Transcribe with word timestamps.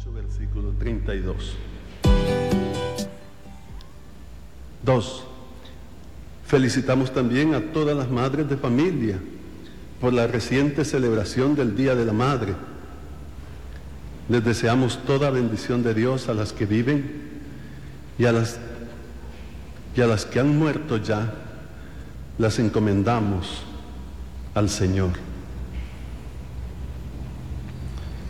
8, 0.00 0.12
versículo 0.12 0.72
32. 0.78 1.56
2. 4.82 5.24
Felicitamos 6.46 7.12
también 7.12 7.54
a 7.54 7.72
todas 7.72 7.96
las 7.96 8.10
madres 8.10 8.48
de 8.48 8.56
familia 8.56 9.18
por 10.00 10.14
la 10.14 10.26
reciente 10.26 10.84
celebración 10.86 11.54
del 11.54 11.76
Día 11.76 11.94
de 11.94 12.06
la 12.06 12.14
Madre. 12.14 12.54
Les 14.30 14.42
deseamos 14.42 15.04
toda 15.04 15.30
bendición 15.30 15.82
de 15.82 15.92
Dios 15.92 16.28
a 16.28 16.34
las 16.34 16.52
que 16.52 16.64
viven 16.64 17.40
y 18.18 18.24
a 18.24 18.32
las, 18.32 18.58
y 19.94 20.00
a 20.00 20.06
las 20.06 20.24
que 20.24 20.40
han 20.40 20.56
muerto 20.56 20.96
ya, 20.96 21.34
las 22.38 22.58
encomendamos 22.58 23.64
al 24.54 24.70
Señor. 24.70 25.10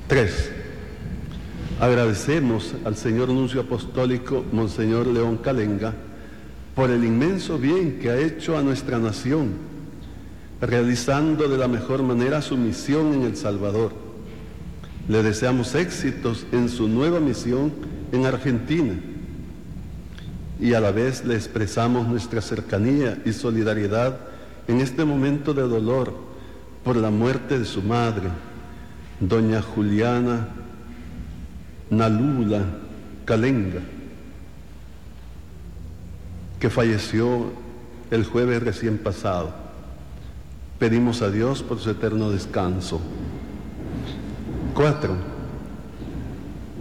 3. 0.08 0.49
Agradecemos 1.80 2.74
al 2.84 2.94
señor 2.94 3.30
nuncio 3.30 3.62
apostólico 3.62 4.44
Monseñor 4.52 5.06
León 5.06 5.38
Calenga 5.38 5.94
por 6.74 6.90
el 6.90 7.02
inmenso 7.06 7.58
bien 7.58 7.98
que 7.98 8.10
ha 8.10 8.18
hecho 8.18 8.58
a 8.58 8.62
nuestra 8.62 8.98
nación, 8.98 9.52
realizando 10.60 11.48
de 11.48 11.56
la 11.56 11.68
mejor 11.68 12.02
manera 12.02 12.42
su 12.42 12.58
misión 12.58 13.14
en 13.14 13.22
El 13.22 13.34
Salvador. 13.34 13.92
Le 15.08 15.22
deseamos 15.22 15.74
éxitos 15.74 16.44
en 16.52 16.68
su 16.68 16.86
nueva 16.86 17.18
misión 17.18 17.72
en 18.12 18.26
Argentina 18.26 18.92
y 20.60 20.74
a 20.74 20.80
la 20.80 20.90
vez 20.90 21.24
le 21.24 21.34
expresamos 21.34 22.06
nuestra 22.06 22.42
cercanía 22.42 23.22
y 23.24 23.32
solidaridad 23.32 24.20
en 24.68 24.82
este 24.82 25.06
momento 25.06 25.54
de 25.54 25.62
dolor 25.62 26.12
por 26.84 26.96
la 26.96 27.10
muerte 27.10 27.58
de 27.58 27.64
su 27.64 27.80
madre, 27.80 28.28
doña 29.18 29.62
Juliana 29.62 30.59
Nalula 31.90 32.64
Calenga, 33.24 33.80
que 36.58 36.70
falleció 36.70 37.52
el 38.10 38.24
jueves 38.24 38.62
recién 38.62 38.98
pasado. 38.98 39.52
Pedimos 40.78 41.20
a 41.22 41.30
Dios 41.30 41.62
por 41.62 41.78
su 41.78 41.90
eterno 41.90 42.30
descanso. 42.30 43.00
Cuatro, 44.74 45.16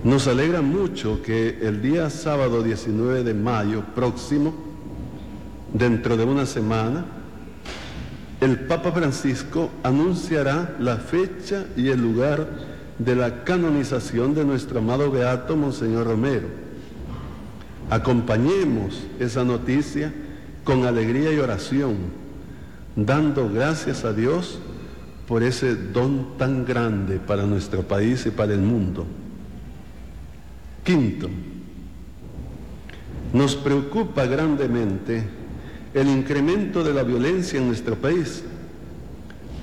nos 0.04 0.28
alegra 0.28 0.62
mucho 0.62 1.22
que 1.22 1.60
el 1.62 1.82
día 1.82 2.10
sábado 2.10 2.64
19 2.64 3.24
de 3.24 3.34
mayo 3.34 3.84
próximo, 3.96 4.54
dentro 5.74 6.16
de 6.18 6.24
una 6.24 6.46
semana, 6.46 7.06
el 8.40 8.60
Papa 8.60 8.92
Francisco 8.92 9.70
anunciará 9.84 10.76
la 10.80 10.98
fecha 10.98 11.66
y 11.76 11.90
el 11.90 12.02
lugar 12.02 12.48
de 13.00 13.16
la 13.16 13.46
canonización 13.46 14.36
de 14.36 14.44
nuestro 14.44 14.80
amado 14.80 15.10
Beato 15.10 15.56
Monseñor 15.56 16.06
Romero. 16.06 16.48
Acompañemos 17.90 19.04
esa 19.20 19.44
noticia 19.44 20.14
con 20.66 20.86
alegría 20.86 21.32
y 21.34 21.40
oración, 21.40 21.96
dando 22.96 23.50
gracias 23.50 24.04
a 24.04 24.14
Dios 24.14 24.60
por 25.28 25.44
ese 25.44 25.76
don 25.76 26.38
tan 26.38 26.66
grande 26.66 27.20
para 27.20 27.44
nuestro 27.44 27.84
país 27.84 28.26
y 28.26 28.32
para 28.32 28.54
el 28.54 28.62
mundo. 28.62 29.08
Quinto, 30.84 31.30
nos 33.32 33.56
preocupa 33.56 34.26
grandemente 34.26 35.24
el 35.94 36.10
incremento 36.10 36.84
de 36.84 36.94
la 36.94 37.04
violencia 37.04 37.60
en 37.60 37.68
nuestro 37.68 37.96
país, 37.96 38.44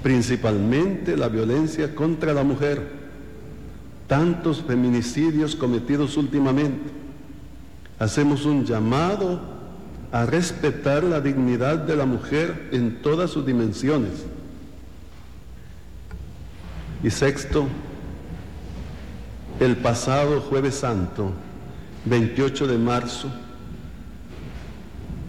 principalmente 0.03 1.17
la 1.17 1.29
violencia 1.29 1.95
contra 1.95 2.33
la 2.33 2.43
mujer, 2.43 2.96
tantos 4.07 4.63
feminicidios 4.63 5.57
cometidos 5.57 6.17
últimamente. 6.17 6.91
Hacemos 7.99 8.45
un 8.45 8.65
llamado 8.65 9.41
a 10.13 10.27
respetar 10.27 11.03
la 11.05 11.21
dignidad 11.21 11.79
de 11.79 11.97
la 11.97 12.07
mujer 12.07 12.69
en 12.73 13.03
todas 13.03 13.31
sus 13.31 13.45
dimensiones. 13.45 14.25
Y 17.03 17.11
sexto, 17.11 17.67
el 19.61 19.77
pasado 19.77 20.41
jueves 20.41 20.77
santo, 20.77 21.33
28 22.05 22.67
de 22.67 22.79
marzo, 22.79 23.31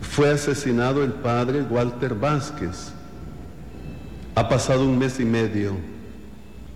fue 0.01 0.29
asesinado 0.29 1.03
el 1.03 1.13
padre 1.13 1.61
Walter 1.63 2.15
Vázquez. 2.15 2.93
Ha 4.35 4.47
pasado 4.47 4.85
un 4.85 4.97
mes 4.97 5.19
y 5.19 5.25
medio 5.25 5.96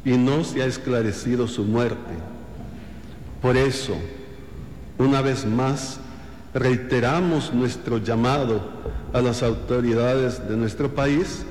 y 0.04 0.18
no 0.18 0.44
se 0.44 0.64
ha 0.64 0.66
esclarecido 0.66 1.48
su 1.48 1.64
muerte. 1.64 2.14
Por 3.42 3.58
eso, 3.58 3.96
una 4.98 5.22
vez 5.22 5.46
más, 5.46 6.00
reiteramos 6.54 7.54
nuestro 7.54 7.98
llamado 7.98 8.62
a 9.14 9.22
las 9.22 9.44
autoridades 9.44 10.48
de 10.48 10.58
nuestro 10.58 10.94
país 10.94 11.46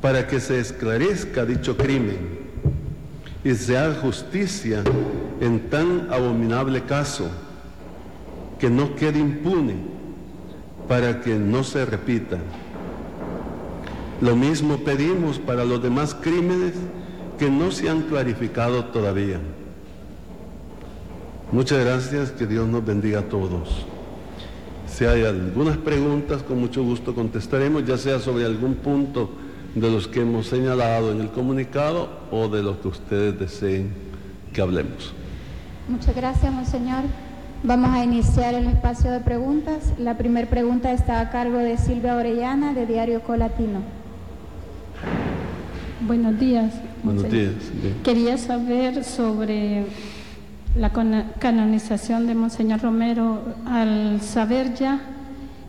para 0.00 0.26
que 0.26 0.40
se 0.40 0.58
esclarezca 0.58 1.44
dicho 1.44 1.76
crimen 1.76 2.40
y 3.44 3.54
se 3.54 3.76
haga 3.76 3.94
justicia 4.00 4.82
en 5.40 5.70
tan 5.70 6.08
abominable 6.10 6.82
caso, 6.82 7.28
que 8.58 8.68
no 8.68 8.94
quede 8.94 9.18
impune 9.18 9.74
para 10.86 11.20
que 11.22 11.36
no 11.36 11.64
se 11.64 11.86
repita. 11.86 12.38
Lo 14.20 14.36
mismo 14.36 14.78
pedimos 14.78 15.38
para 15.38 15.64
los 15.64 15.82
demás 15.82 16.14
crímenes 16.14 16.74
que 17.40 17.50
no 17.50 17.70
se 17.70 17.88
han 17.88 18.02
clarificado 18.02 18.84
todavía. 18.84 19.40
Muchas 21.50 21.82
gracias, 21.82 22.30
que 22.32 22.46
Dios 22.46 22.68
nos 22.68 22.84
bendiga 22.84 23.20
a 23.20 23.22
todos. 23.22 23.86
Si 24.86 25.06
hay 25.06 25.24
algunas 25.24 25.78
preguntas, 25.78 26.42
con 26.42 26.60
mucho 26.60 26.84
gusto 26.84 27.14
contestaremos, 27.14 27.86
ya 27.86 27.96
sea 27.96 28.18
sobre 28.18 28.44
algún 28.44 28.74
punto 28.74 29.30
de 29.74 29.90
los 29.90 30.06
que 30.06 30.20
hemos 30.20 30.48
señalado 30.48 31.12
en 31.12 31.22
el 31.22 31.30
comunicado 31.30 32.10
o 32.30 32.48
de 32.48 32.62
los 32.62 32.76
que 32.76 32.88
ustedes 32.88 33.38
deseen 33.38 33.94
que 34.52 34.60
hablemos. 34.60 35.14
Muchas 35.88 36.14
gracias, 36.14 36.52
Monseñor. 36.52 37.04
Vamos 37.62 37.88
a 37.88 38.04
iniciar 38.04 38.52
el 38.52 38.66
espacio 38.66 39.10
de 39.10 39.20
preguntas. 39.20 39.94
La 39.98 40.18
primera 40.18 40.46
pregunta 40.50 40.92
está 40.92 41.20
a 41.20 41.30
cargo 41.30 41.56
de 41.56 41.78
Silvia 41.78 42.16
Orellana, 42.16 42.74
de 42.74 42.84
Diario 42.84 43.22
Colatino. 43.22 43.80
Buenos 46.02 46.38
días. 46.38 46.74
Buenos 47.02 47.30
días. 47.30 47.52
Quería 48.04 48.36
saber 48.36 49.04
sobre 49.04 49.86
la 50.76 50.90
canonización 51.38 52.26
de 52.26 52.34
Monseñor 52.34 52.82
Romero, 52.82 53.42
al 53.66 54.20
saber 54.20 54.74
ya 54.74 55.00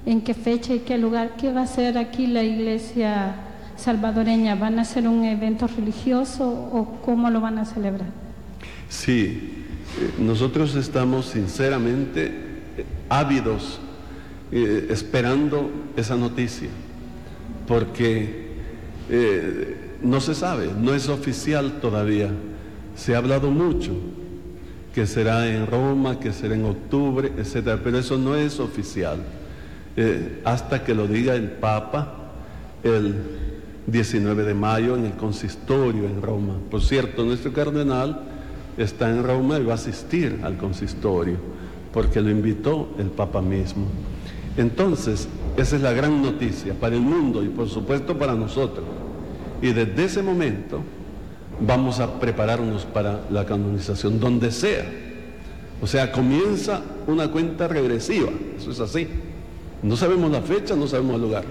en 0.05 0.21
qué 0.21 0.33
fecha 0.33 0.73
y 0.73 0.79
qué 0.79 0.97
lugar, 0.97 1.35
¿qué 1.37 1.51
va 1.51 1.61
a 1.61 1.63
hacer 1.63 1.97
aquí 1.97 2.27
la 2.27 2.43
iglesia 2.43 3.35
salvadoreña? 3.77 4.55
¿Van 4.55 4.77
a 4.79 4.81
hacer 4.81 5.07
un 5.07 5.23
evento 5.23 5.67
religioso 5.67 6.49
o 6.49 6.99
cómo 7.03 7.29
lo 7.29 7.39
van 7.39 7.59
a 7.59 7.65
celebrar? 7.65 8.09
Sí, 8.89 9.65
eh, 9.99 10.13
nosotros 10.19 10.75
estamos 10.75 11.27
sinceramente 11.27 12.25
eh, 12.77 12.85
ávidos 13.09 13.79
eh, 14.51 14.87
esperando 14.89 15.71
esa 15.95 16.17
noticia, 16.17 16.67
porque 17.67 18.49
eh, 19.09 19.80
no 20.03 20.21
se 20.21 20.35
sabe, 20.35 20.69
no 20.77 20.93
es 20.93 21.09
oficial 21.09 21.79
todavía. 21.81 22.29
Se 22.95 23.15
ha 23.15 23.19
hablado 23.19 23.51
mucho 23.51 23.91
que 24.93 25.07
será 25.07 25.47
en 25.47 25.67
Roma, 25.67 26.19
que 26.19 26.33
será 26.33 26.55
en 26.55 26.65
octubre, 26.65 27.31
etcétera, 27.37 27.79
pero 27.83 27.97
eso 27.97 28.17
no 28.17 28.35
es 28.35 28.59
oficial. 28.59 29.19
Eh, 29.95 30.41
hasta 30.45 30.83
que 30.83 30.93
lo 30.93 31.07
diga 31.07 31.35
el 31.35 31.51
Papa 31.51 32.15
el 32.83 33.15
19 33.87 34.43
de 34.43 34.53
mayo 34.53 34.95
en 34.95 35.05
el 35.05 35.13
consistorio 35.13 36.05
en 36.05 36.21
Roma. 36.21 36.55
Por 36.69 36.81
cierto, 36.81 37.23
nuestro 37.23 37.53
cardenal 37.53 38.21
está 38.77 39.09
en 39.09 39.23
Roma 39.23 39.59
y 39.59 39.63
va 39.63 39.73
a 39.73 39.75
asistir 39.75 40.39
al 40.43 40.57
consistorio, 40.57 41.37
porque 41.93 42.21
lo 42.21 42.29
invitó 42.29 42.89
el 42.97 43.07
Papa 43.07 43.41
mismo. 43.41 43.85
Entonces, 44.57 45.27
esa 45.57 45.75
es 45.75 45.81
la 45.81 45.93
gran 45.93 46.21
noticia 46.21 46.73
para 46.73 46.95
el 46.95 47.01
mundo 47.01 47.43
y 47.43 47.49
por 47.49 47.69
supuesto 47.69 48.17
para 48.17 48.33
nosotros. 48.33 48.85
Y 49.61 49.73
desde 49.73 50.05
ese 50.05 50.23
momento 50.23 50.81
vamos 51.59 51.99
a 51.99 52.19
prepararnos 52.19 52.85
para 52.85 53.21
la 53.29 53.45
canonización, 53.45 54.19
donde 54.19 54.51
sea. 54.51 54.85
O 55.81 55.87
sea, 55.87 56.11
comienza 56.11 56.81
una 57.07 57.29
cuenta 57.29 57.67
regresiva, 57.67 58.29
eso 58.57 58.71
es 58.71 58.79
así. 58.79 59.07
No 59.83 59.95
sabemos 59.95 60.31
la 60.31 60.41
fecha, 60.41 60.75
no 60.75 60.87
sabemos 60.87 61.15
el 61.15 61.21
lugar. 61.21 61.43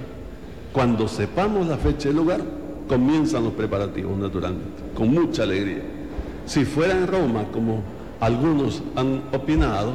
Cuando 0.73 1.09
sepamos 1.09 1.67
la 1.67 1.77
fecha 1.77 2.09
y 2.09 2.11
el 2.11 2.17
lugar, 2.17 2.41
comienzan 2.89 3.45
los 3.45 3.53
preparativos 3.55 4.17
naturalmente, 4.19 4.83
con 4.95 5.13
mucha 5.13 5.43
alegría. 5.43 5.83
Si 6.47 6.65
fuera 6.65 6.97
en 6.97 7.07
Roma, 7.07 7.45
como 7.53 7.83
algunos 8.21 8.83
han 8.97 9.23
opinado, 9.33 9.95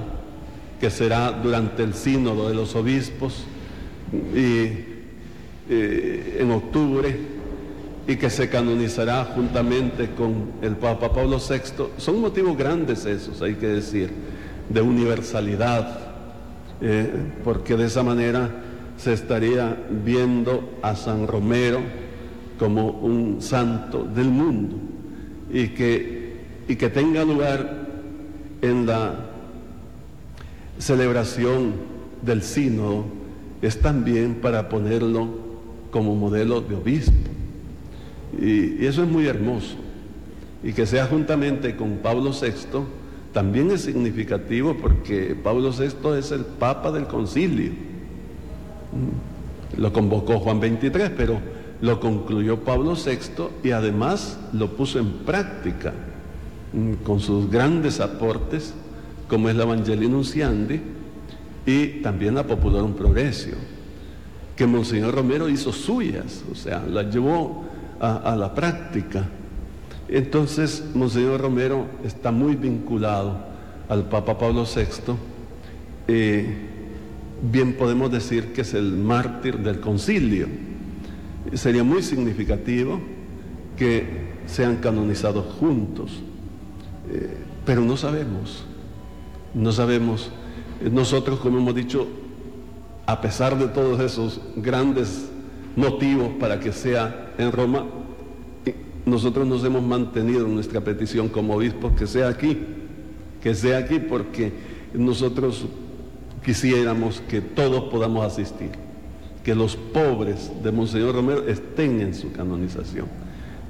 que 0.80 0.90
será 0.90 1.32
durante 1.32 1.84
el 1.84 1.94
sínodo 1.94 2.50
de 2.50 2.56
los 2.56 2.76
obispos 2.76 3.44
y 4.34 4.96
eh, 5.70 6.38
en 6.40 6.52
octubre, 6.52 7.35
y 8.08 8.18
que 8.18 8.30
se 8.30 8.50
canonizará 8.50 9.26
juntamente 9.26 10.12
con 10.12 10.52
el 10.62 10.76
Papa 10.76 11.12
Pablo 11.12 11.38
VI. 11.38 11.86
Son 11.98 12.22
motivos 12.22 12.56
grandes 12.58 13.06
esos, 13.06 13.42
hay 13.42 13.56
que 13.56 13.68
decir, 13.68 14.12
de 14.70 14.82
universalidad, 14.82 16.00
eh, 16.82 17.12
porque 17.44 17.76
de 17.76 17.86
esa 17.86 18.04
manera 18.04 18.50
se 18.98 19.14
estaría 19.14 19.78
viendo 19.90 20.78
a 20.82 20.96
San 20.96 21.28
Romero 21.28 21.80
como 22.60 22.90
un 22.90 23.42
santo 23.42 24.04
del 24.04 24.30
mundo 24.30 24.78
y 25.52 25.70
que, 25.70 26.36
y 26.68 26.76
que 26.76 26.90
tenga 26.90 27.24
lugar 27.26 27.86
en 28.62 28.86
la 28.86 29.16
celebración 30.78 31.74
del 32.22 32.42
sínodo 32.42 33.06
es 33.62 33.80
también 33.82 34.36
para 34.36 34.70
ponerlo 34.70 35.28
como 35.92 36.16
modelo 36.16 36.62
de 36.62 36.76
obispo. 36.76 37.35
Y, 38.40 38.86
eso 38.86 39.04
es 39.04 39.10
muy 39.10 39.28
hermoso. 39.28 39.76
Y 40.64 40.74
que 40.74 40.86
sea 40.86 41.06
juntamente 41.08 41.76
con 41.76 41.98
Pablo 41.98 42.32
VI 42.32 42.84
también 43.34 43.70
es 43.72 43.82
significativo 43.82 44.78
porque 44.82 45.36
Pablo 45.36 45.72
VI 45.72 46.18
es 46.18 46.32
el 46.32 46.46
Papa 46.46 46.92
del 46.92 47.06
concilio. 47.06 47.72
Lo 49.78 49.92
convocó 49.92 50.40
Juan 50.40 50.60
XXIII, 50.60 51.12
pero 51.18 51.40
lo 51.82 52.00
concluyó 52.00 52.62
Pablo 52.62 52.96
VI 52.96 53.68
y 53.68 53.72
además 53.72 54.40
lo 54.54 54.76
puso 54.76 55.00
en 55.00 55.10
práctica 55.26 55.94
mm, 56.74 57.04
con 57.04 57.20
sus 57.20 57.50
grandes 57.50 58.00
aportes, 58.00 58.74
como 59.28 59.50
es 59.50 59.56
la 59.56 59.64
Evangelii 59.64 60.08
Nunciandi 60.08 60.82
y 61.66 61.88
también 62.02 62.36
la 62.36 62.48
Popularum 62.48 62.94
Progressio, 62.94 63.56
que 64.56 64.66
Monseñor 64.66 65.14
Romero 65.14 65.50
hizo 65.50 65.74
suyas, 65.74 66.44
o 66.52 66.56
sea, 66.56 66.86
las 66.88 67.14
llevó 67.14 67.66
a, 68.06 68.36
la 68.36 68.54
práctica. 68.54 69.26
Entonces, 70.08 70.84
Monseñor 70.94 71.42
Romero 71.42 71.86
está 72.04 72.32
muy 72.32 72.56
vinculado 72.56 73.38
al 73.90 74.08
Papa 74.10 74.38
Pablo 74.38 74.64
VI. 74.64 75.14
Eh, 76.08 76.46
bien 77.42 77.74
podemos 77.74 78.12
decir 78.12 78.54
que 78.54 78.62
es 78.62 78.74
el 78.74 78.94
mártir 78.94 79.60
del 79.60 79.80
concilio. 79.80 80.48
Sería 81.54 81.84
muy 81.84 82.04
significativo 82.04 83.00
que 83.78 84.36
sean 84.46 84.78
canonizados 84.78 85.46
juntos, 85.60 86.12
eh, 87.12 87.38
pero 87.66 87.82
no 87.82 87.98
sabemos, 87.98 88.64
no 89.54 89.72
sabemos. 89.72 90.32
Nosotros, 90.92 91.40
como 91.40 91.58
hemos 91.58 91.76
dicho, 91.76 92.08
a 93.06 93.22
pesar 93.22 93.58
de 93.58 93.68
todos 93.68 94.00
esos 94.00 94.42
grandes 94.56 95.30
motivos 95.76 96.30
para 96.40 96.60
que 96.60 96.72
sea 96.72 97.34
en 97.38 97.52
Roma, 97.52 97.86
nosotros 99.06 99.46
nos 99.46 99.64
hemos 99.64 99.84
mantenido 99.84 100.46
en 100.46 100.56
nuestra 100.56 100.82
petición 100.82 101.30
como 101.30 101.56
obispos 101.56 101.94
que 101.94 102.08
sea 102.08 102.28
aquí, 102.30 102.58
que 103.42 103.54
sea 103.54 103.78
aquí 103.78 104.00
porque 104.00 104.52
nosotros 104.94 105.66
quisiéramos 106.44 107.22
que 107.22 107.42
todos 107.42 107.84
podamos 107.92 108.26
asistir, 108.26 108.72
que 109.44 109.54
los 109.54 109.76
pobres 109.76 110.52
de 110.64 110.72
Monseñor 110.72 111.16
Romero 111.16 111.48
estén 111.48 112.02
en 112.02 112.16
su 112.16 112.32
canonización. 112.32 113.08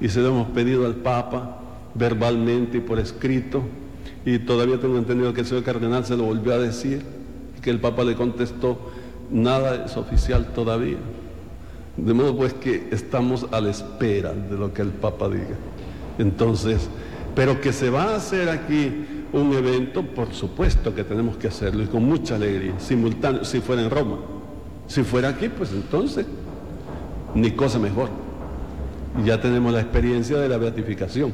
Y 0.00 0.08
se 0.08 0.20
lo 0.20 0.28
hemos 0.28 0.48
pedido 0.48 0.86
al 0.86 0.96
Papa 0.96 1.60
verbalmente 1.94 2.78
y 2.78 2.80
por 2.80 2.98
escrito, 2.98 3.62
y 4.24 4.38
todavía 4.38 4.78
tengo 4.78 4.98
entendido 4.98 5.32
que 5.32 5.40
el 5.40 5.46
señor 5.46 5.64
cardenal 5.64 6.04
se 6.04 6.16
lo 6.16 6.24
volvió 6.24 6.54
a 6.54 6.58
decir, 6.58 7.02
que 7.62 7.70
el 7.70 7.80
Papa 7.80 8.04
le 8.04 8.14
contestó, 8.14 8.78
nada 9.30 9.86
es 9.86 9.96
oficial 9.96 10.52
todavía. 10.54 10.98
De 11.96 12.12
modo 12.12 12.36
pues 12.36 12.52
que 12.54 12.88
estamos 12.90 13.46
a 13.50 13.60
la 13.60 13.70
espera 13.70 14.32
de 14.32 14.56
lo 14.56 14.72
que 14.72 14.82
el 14.82 14.90
Papa 14.90 15.28
diga. 15.28 15.56
Entonces, 16.18 16.88
pero 17.34 17.60
que 17.60 17.72
se 17.72 17.90
va 17.90 18.04
a 18.04 18.16
hacer 18.16 18.48
aquí 18.48 19.06
un 19.32 19.52
evento, 19.52 20.02
por 20.02 20.32
supuesto 20.32 20.94
que 20.94 21.04
tenemos 21.04 21.36
que 21.36 21.48
hacerlo 21.48 21.82
y 21.82 21.86
con 21.86 22.04
mucha 22.04 22.36
alegría, 22.36 22.78
simultáneo, 22.78 23.44
si 23.44 23.60
fuera 23.60 23.82
en 23.82 23.90
Roma. 23.90 24.18
Si 24.86 25.02
fuera 25.02 25.30
aquí, 25.30 25.48
pues 25.48 25.72
entonces, 25.72 26.26
ni 27.34 27.50
cosa 27.52 27.78
mejor. 27.78 28.08
Ya 29.24 29.40
tenemos 29.40 29.72
la 29.72 29.80
experiencia 29.80 30.38
de 30.38 30.48
la 30.48 30.58
beatificación. 30.58 31.32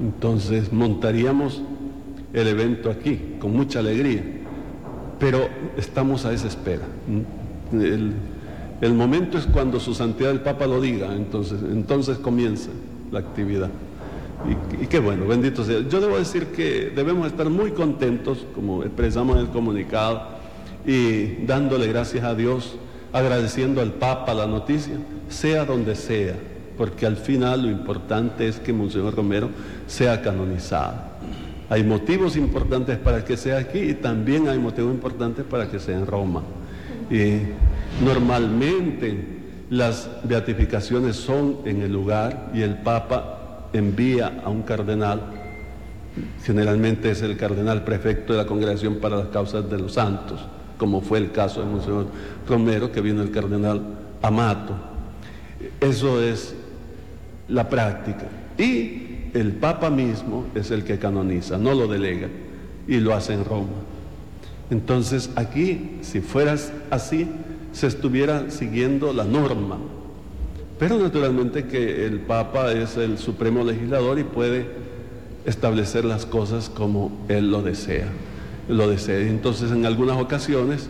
Entonces 0.00 0.72
montaríamos 0.72 1.62
el 2.32 2.48
evento 2.48 2.90
aquí 2.90 3.36
con 3.40 3.52
mucha 3.52 3.78
alegría, 3.78 4.22
pero 5.18 5.48
estamos 5.76 6.26
a 6.26 6.32
esa 6.32 6.48
espera. 6.48 6.84
El, 7.72 8.12
el 8.80 8.94
momento 8.94 9.38
es 9.38 9.46
cuando 9.46 9.80
su 9.80 9.94
santidad 9.94 10.30
el 10.30 10.40
Papa 10.40 10.66
lo 10.66 10.80
diga, 10.80 11.14
entonces, 11.14 11.60
entonces 11.62 12.18
comienza 12.18 12.70
la 13.10 13.20
actividad. 13.20 13.70
Y, 14.80 14.86
qué 14.86 14.98
bueno, 14.98 15.26
bendito 15.26 15.64
sea. 15.64 15.80
Yo 15.88 16.00
debo 16.00 16.18
decir 16.18 16.48
que 16.48 16.92
debemos 16.94 17.26
estar 17.26 17.48
muy 17.48 17.70
contentos, 17.72 18.46
como 18.54 18.82
expresamos 18.84 19.36
en 19.36 19.42
el 19.42 19.48
comunicado, 19.48 20.22
y 20.86 21.44
dándole 21.46 21.88
gracias 21.88 22.24
a 22.24 22.34
Dios, 22.34 22.76
agradeciendo 23.12 23.80
al 23.80 23.92
Papa 23.92 24.34
la 24.34 24.46
noticia, 24.46 24.96
sea 25.28 25.64
donde 25.64 25.94
sea, 25.94 26.34
porque 26.76 27.06
al 27.06 27.16
final 27.16 27.62
lo 27.62 27.70
importante 27.70 28.46
es 28.46 28.60
que 28.60 28.72
Monseñor 28.72 29.16
Romero 29.16 29.48
sea 29.86 30.20
canonizado. 30.20 31.16
Hay 31.68 31.82
motivos 31.82 32.36
importantes 32.36 32.98
para 32.98 33.24
que 33.24 33.36
sea 33.36 33.58
aquí 33.58 33.78
y 33.78 33.94
también 33.94 34.48
hay 34.48 34.58
motivos 34.58 34.92
importantes 34.92 35.44
para 35.44 35.68
que 35.68 35.80
sea 35.80 35.96
en 35.96 36.06
Roma. 36.06 36.42
Y 37.10 37.40
Normalmente 38.04 39.16
las 39.70 40.08
beatificaciones 40.24 41.16
son 41.16 41.58
en 41.64 41.80
el 41.82 41.92
lugar 41.92 42.50
y 42.54 42.60
el 42.62 42.76
Papa 42.76 43.68
envía 43.72 44.42
a 44.44 44.50
un 44.50 44.62
cardenal, 44.62 45.20
generalmente 46.44 47.10
es 47.10 47.22
el 47.22 47.36
cardenal 47.36 47.84
prefecto 47.84 48.32
de 48.34 48.40
la 48.40 48.46
Congregación 48.46 48.96
para 48.96 49.16
las 49.16 49.28
Causas 49.28 49.68
de 49.70 49.78
los 49.78 49.94
Santos, 49.94 50.40
como 50.76 51.00
fue 51.00 51.18
el 51.18 51.32
caso 51.32 51.60
de 51.60 51.66
Monseñor 51.66 52.06
Romero, 52.46 52.92
que 52.92 53.00
vino 53.00 53.22
el 53.22 53.30
cardenal 53.30 53.82
Amato. 54.22 54.74
Eso 55.80 56.22
es 56.22 56.54
la 57.48 57.68
práctica. 57.68 58.26
Y 58.58 59.30
el 59.32 59.52
Papa 59.52 59.88
mismo 59.88 60.46
es 60.54 60.70
el 60.70 60.84
que 60.84 60.98
canoniza, 60.98 61.56
no 61.56 61.74
lo 61.74 61.88
delega, 61.88 62.28
y 62.86 62.98
lo 62.98 63.14
hace 63.14 63.32
en 63.32 63.44
Roma. 63.44 63.68
Entonces 64.70 65.30
aquí, 65.34 65.98
si 66.02 66.20
fueras 66.20 66.72
así, 66.90 67.28
se 67.76 67.88
estuviera 67.88 68.50
siguiendo 68.50 69.12
la 69.12 69.24
norma. 69.24 69.76
Pero 70.78 70.98
naturalmente 70.98 71.66
que 71.66 72.06
el 72.06 72.20
Papa 72.20 72.72
es 72.72 72.96
el 72.96 73.18
supremo 73.18 73.62
legislador 73.64 74.18
y 74.18 74.24
puede 74.24 74.66
establecer 75.44 76.06
las 76.06 76.24
cosas 76.24 76.70
como 76.70 77.26
él 77.28 77.50
lo 77.50 77.60
desea. 77.60 78.08
Lo 78.70 78.88
desea. 78.88 79.18
Entonces 79.18 79.72
en 79.72 79.84
algunas 79.84 80.16
ocasiones 80.16 80.88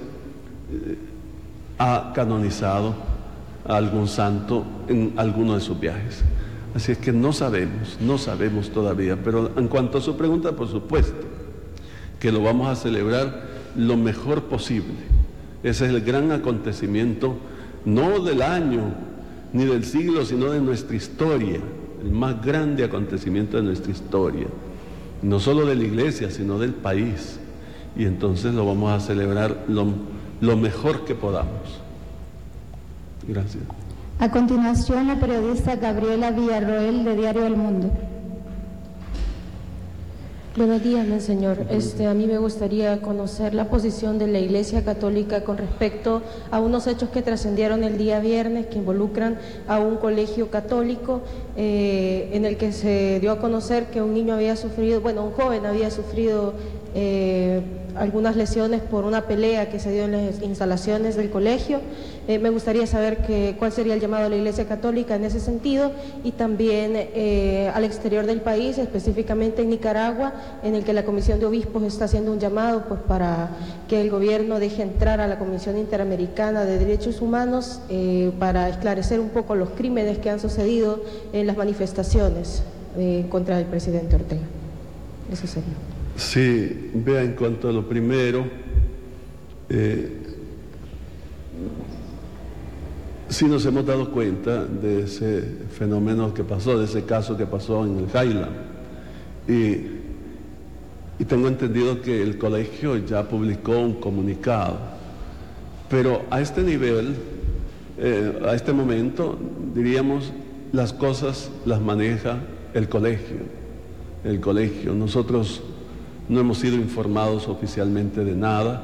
eh, 0.72 0.96
ha 1.78 2.12
canonizado 2.14 2.94
a 3.66 3.76
algún 3.76 4.06
santo 4.06 4.64
en 4.86 5.12
alguno 5.16 5.56
de 5.56 5.62
sus 5.62 5.80
viajes. 5.80 6.22
Así 6.72 6.92
es 6.92 6.98
que 6.98 7.10
no 7.10 7.32
sabemos, 7.32 7.98
no 8.00 8.16
sabemos 8.16 8.70
todavía, 8.70 9.16
pero 9.24 9.50
en 9.58 9.66
cuanto 9.66 9.98
a 9.98 10.00
su 10.00 10.16
pregunta, 10.16 10.52
por 10.52 10.68
supuesto, 10.68 11.26
que 12.20 12.30
lo 12.30 12.44
vamos 12.44 12.68
a 12.68 12.76
celebrar 12.76 13.44
lo 13.74 13.96
mejor 13.96 14.44
posible 14.44 15.15
ese 15.66 15.86
es 15.86 15.90
el 15.90 16.00
gran 16.00 16.30
acontecimiento, 16.30 17.36
no 17.84 18.20
del 18.20 18.40
año 18.40 18.84
ni 19.52 19.64
del 19.64 19.84
siglo, 19.84 20.24
sino 20.24 20.52
de 20.52 20.60
nuestra 20.60 20.94
historia, 20.94 21.58
el 22.04 22.12
más 22.12 22.40
grande 22.40 22.84
acontecimiento 22.84 23.56
de 23.56 23.64
nuestra 23.64 23.90
historia, 23.90 24.46
no 25.22 25.40
solo 25.40 25.66
de 25.66 25.74
la 25.74 25.82
iglesia, 25.82 26.30
sino 26.30 26.56
del 26.60 26.72
país. 26.72 27.40
Y 27.96 28.04
entonces 28.04 28.54
lo 28.54 28.64
vamos 28.64 28.92
a 28.92 29.04
celebrar 29.04 29.64
lo, 29.66 30.56
mejor 30.56 31.04
que 31.04 31.16
podamos. 31.16 31.80
Gracias. 33.26 33.64
A 34.20 34.30
continuación, 34.30 35.08
la 35.08 35.16
periodista 35.18 35.74
Gabriela 35.74 36.30
Villarroel 36.30 37.04
de 37.04 37.16
Diario 37.16 37.44
El 37.44 37.56
Mundo. 37.56 37.90
Buenos 40.56 40.82
días, 40.82 41.22
Señor. 41.22 41.66
Este, 41.68 42.06
a 42.06 42.14
mí 42.14 42.26
me 42.26 42.38
gustaría 42.38 43.02
conocer 43.02 43.52
la 43.52 43.68
posición 43.68 44.18
de 44.18 44.26
la 44.26 44.38
Iglesia 44.38 44.82
Católica 44.82 45.44
con 45.44 45.58
respecto 45.58 46.22
a 46.50 46.60
unos 46.60 46.86
hechos 46.86 47.10
que 47.10 47.20
trascendieron 47.20 47.84
el 47.84 47.98
día 47.98 48.20
viernes 48.20 48.64
que 48.64 48.78
involucran 48.78 49.38
a 49.68 49.80
un 49.80 49.96
colegio 49.98 50.48
católico 50.48 51.20
eh, 51.58 52.30
en 52.32 52.46
el 52.46 52.56
que 52.56 52.72
se 52.72 53.20
dio 53.20 53.32
a 53.32 53.38
conocer 53.38 53.90
que 53.90 54.00
un 54.00 54.14
niño 54.14 54.32
había 54.32 54.56
sufrido, 54.56 55.02
bueno, 55.02 55.24
un 55.24 55.32
joven 55.32 55.66
había 55.66 55.90
sufrido 55.90 56.54
eh, 56.98 57.60
algunas 57.94 58.36
lesiones 58.36 58.80
por 58.80 59.04
una 59.04 59.26
pelea 59.26 59.68
que 59.68 59.78
se 59.78 59.92
dio 59.92 60.04
en 60.04 60.12
las 60.12 60.40
instalaciones 60.40 61.14
del 61.14 61.28
colegio. 61.28 61.80
Eh, 62.26 62.38
me 62.38 62.48
gustaría 62.48 62.86
saber 62.86 63.18
que, 63.18 63.54
cuál 63.58 63.70
sería 63.70 63.92
el 63.92 64.00
llamado 64.00 64.24
de 64.24 64.30
la 64.30 64.36
Iglesia 64.36 64.66
Católica 64.66 65.14
en 65.14 65.24
ese 65.24 65.38
sentido 65.38 65.92
y 66.24 66.32
también 66.32 66.92
eh, 66.94 67.70
al 67.74 67.84
exterior 67.84 68.24
del 68.24 68.40
país, 68.40 68.78
específicamente 68.78 69.60
en 69.60 69.68
Nicaragua, 69.68 70.32
en 70.62 70.74
el 70.74 70.84
que 70.84 70.94
la 70.94 71.04
Comisión 71.04 71.38
de 71.38 71.44
Obispos 71.44 71.82
está 71.82 72.06
haciendo 72.06 72.32
un 72.32 72.38
llamado 72.38 72.84
pues, 72.88 73.00
para 73.06 73.50
que 73.88 74.00
el 74.00 74.08
gobierno 74.08 74.58
deje 74.58 74.82
entrar 74.82 75.20
a 75.20 75.26
la 75.26 75.38
Comisión 75.38 75.76
Interamericana 75.76 76.64
de 76.64 76.78
Derechos 76.78 77.20
Humanos 77.20 77.80
para 78.38 78.70
esclarecer 78.70 79.20
un 79.20 79.28
poco 79.28 79.54
los 79.54 79.68
crímenes 79.70 80.16
que 80.16 80.30
han 80.30 80.40
sucedido 80.40 81.02
en 81.34 81.46
las 81.46 81.58
manifestaciones 81.58 82.62
contra 83.28 83.58
el 83.58 83.66
presidente 83.66 84.16
Ortega. 84.16 84.42
Eso 85.30 85.46
sería. 85.46 85.95
Sí, 86.16 86.90
vea, 86.94 87.22
en 87.22 87.32
cuanto 87.32 87.68
a 87.68 87.72
lo 87.72 87.86
primero, 87.86 88.46
eh, 89.68 90.16
sí 93.28 93.44
nos 93.44 93.66
hemos 93.66 93.84
dado 93.84 94.10
cuenta 94.10 94.64
de 94.64 95.02
ese 95.02 95.42
fenómeno 95.76 96.32
que 96.32 96.42
pasó, 96.42 96.78
de 96.78 96.86
ese 96.86 97.04
caso 97.04 97.36
que 97.36 97.44
pasó 97.44 97.84
en 97.84 97.98
el 97.98 98.06
Highland. 98.06 98.56
Y, 99.46 99.96
tengo 101.24 101.48
entendido 101.48 102.00
que 102.02 102.22
el 102.22 102.38
colegio 102.38 102.96
ya 102.98 103.28
publicó 103.28 103.78
un 103.78 103.94
comunicado. 103.94 104.78
Pero 105.90 106.22
a 106.30 106.40
este 106.40 106.62
nivel, 106.62 107.14
eh, 107.98 108.38
a 108.46 108.54
este 108.54 108.72
momento, 108.72 109.38
diríamos, 109.74 110.32
las 110.72 110.92
cosas 110.92 111.50
las 111.64 111.80
maneja 111.80 112.38
el 112.74 112.88
colegio. 112.88 113.38
El 114.24 114.40
colegio. 114.40 114.94
Nosotros 114.94 115.62
no 116.28 116.40
hemos 116.40 116.58
sido 116.58 116.76
informados 116.76 117.48
oficialmente 117.48 118.24
de 118.24 118.34
nada 118.34 118.82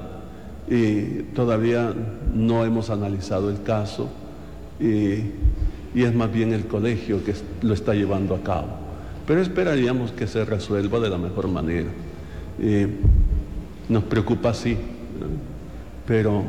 y 0.69 1.23
todavía 1.35 1.93
no 2.35 2.65
hemos 2.65 2.91
analizado 2.91 3.51
el 3.51 3.63
caso 3.63 4.09
y, 4.81 5.25
es 5.95 6.15
más 6.15 6.33
bien 6.33 6.53
el 6.53 6.67
colegio 6.67 7.23
que 7.23 7.35
lo 7.61 7.75
está 7.75 7.95
llevando 7.95 8.35
a 8.35 8.43
cabo. 8.43 8.69
Pero 9.27 9.43
esperaríamos 9.43 10.11
que 10.13 10.27
se 10.27 10.45
resuelva 10.45 11.01
de 11.01 11.11
la 11.11 11.19
mejor 11.19 11.49
manera. 11.49 11.91
nos 13.89 14.05
preocupa 14.05 14.55
sí, 14.55 14.77
pero 16.07 16.45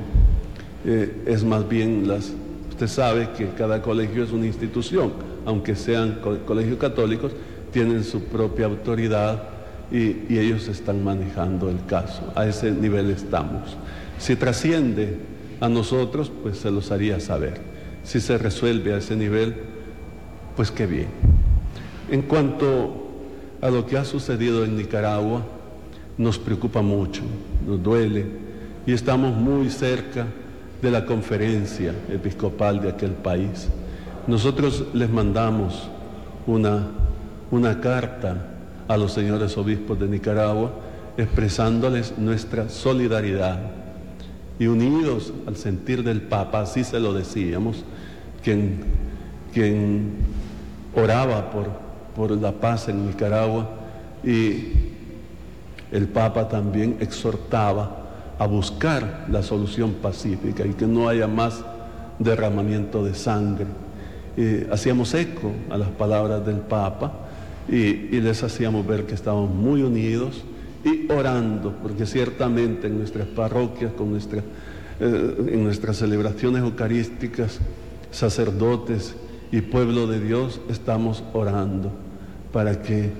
eh, 0.85 1.23
es 1.25 1.43
más 1.43 1.67
bien 1.67 2.07
las... 2.07 2.33
Usted 2.69 2.87
sabe 2.87 3.29
que 3.37 3.49
cada 3.49 3.81
colegio 3.81 4.23
es 4.23 4.31
una 4.31 4.45
institución, 4.45 5.11
aunque 5.45 5.75
sean 5.75 6.19
colegios 6.47 6.77
católicos, 6.79 7.33
tienen 7.71 8.03
su 8.03 8.23
propia 8.23 8.65
autoridad 8.65 9.52
y, 9.93 10.37
ellos 10.39 10.67
están 10.67 11.03
manejando 11.03 11.69
el 11.69 11.85
caso. 11.85 12.33
A 12.35 12.47
ese 12.47 12.71
nivel 12.71 13.11
estamos. 13.11 13.77
Si 14.17 14.35
trasciende 14.35 15.17
a 15.61 15.69
nosotros, 15.69 16.31
pues 16.41 16.57
se 16.57 16.71
los 16.71 16.91
haría 16.91 17.19
saber. 17.19 17.61
Si 18.03 18.19
se 18.19 18.37
resuelve 18.37 18.93
a 18.93 18.97
ese 18.97 19.15
nivel, 19.15 19.55
pues 20.55 20.71
qué 20.71 20.87
bien. 20.87 21.07
En 22.09 22.23
cuanto 22.23 23.11
a 23.61 23.69
lo 23.69 23.85
que 23.85 23.97
ha 23.97 24.03
sucedido 24.03 24.65
en 24.65 24.75
Nicaragua, 24.75 25.43
nos 26.17 26.39
preocupa 26.39 26.81
mucho, 26.81 27.21
nos 27.65 27.81
duele 27.81 28.25
y 28.85 28.93
estamos 28.93 29.35
muy 29.35 29.69
cerca 29.69 30.25
de 30.81 30.91
la 30.91 31.05
conferencia 31.05 31.93
episcopal 32.09 32.81
de 32.81 32.89
aquel 32.89 33.11
país. 33.11 33.69
Nosotros 34.27 34.85
les 34.93 35.09
mandamos 35.09 35.87
una, 36.45 36.87
una 37.51 37.79
carta 37.79 38.52
a 38.87 38.97
los 38.97 39.13
señores 39.13 39.57
obispos 39.57 39.99
de 39.99 40.07
Nicaragua 40.07 40.71
expresándoles 41.17 42.17
nuestra 42.17 42.69
solidaridad 42.69 43.59
y 44.59 44.67
unidos 44.67 45.33
al 45.47 45.55
sentir 45.55 46.03
del 46.03 46.21
Papa, 46.21 46.61
así 46.61 46.83
se 46.83 46.99
lo 46.99 47.13
decíamos, 47.13 47.83
quien, 48.43 48.83
quien 49.53 50.11
oraba 50.95 51.51
por, 51.51 51.69
por 52.15 52.31
la 52.31 52.51
paz 52.51 52.87
en 52.89 53.07
Nicaragua 53.07 53.69
y 54.23 54.73
el 55.91 56.07
Papa 56.07 56.47
también 56.47 56.97
exhortaba 56.99 58.03
a 58.39 58.47
buscar 58.47 59.27
la 59.29 59.43
solución 59.43 59.93
pacífica 59.93 60.65
y 60.65 60.73
que 60.73 60.87
no 60.87 61.07
haya 61.07 61.27
más 61.27 61.63
derramamiento 62.19 63.03
de 63.03 63.13
sangre. 63.13 63.67
hacíamos 64.71 65.13
eco 65.13 65.51
a 65.69 65.77
las 65.77 65.89
palabras 65.89 66.45
del 66.45 66.57
Papa 66.57 67.11
y, 67.69 68.19
les 68.19 68.43
hacíamos 68.43 68.85
ver 68.85 69.05
que 69.05 69.13
estábamos 69.13 69.53
muy 69.53 69.83
unidos 69.83 70.43
y 70.83 71.11
orando, 71.11 71.73
porque 71.81 72.05
ciertamente 72.05 72.87
en 72.87 72.97
nuestras 72.97 73.27
parroquias, 73.27 73.93
con 73.93 74.11
nuestra, 74.11 74.41
eh, 74.99 75.47
en 75.47 75.63
nuestras 75.63 75.97
celebraciones 75.97 76.61
eucarísticas, 76.61 77.59
sacerdotes 78.11 79.15
y 79.51 79.61
pueblo 79.61 80.07
de 80.07 80.19
Dios, 80.19 80.59
estamos 80.69 81.23
orando 81.33 81.91
para 82.51 82.81
que 82.81 83.11